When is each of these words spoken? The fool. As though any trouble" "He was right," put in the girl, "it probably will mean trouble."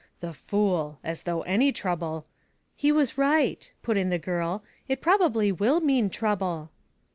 The 0.19 0.33
fool. 0.33 0.97
As 1.03 1.21
though 1.21 1.43
any 1.43 1.71
trouble" 1.71 2.25
"He 2.75 2.91
was 2.91 3.19
right," 3.19 3.71
put 3.83 3.97
in 3.97 4.09
the 4.09 4.17
girl, 4.17 4.63
"it 4.87 4.99
probably 4.99 5.51
will 5.51 5.79
mean 5.79 6.09
trouble." 6.09 6.71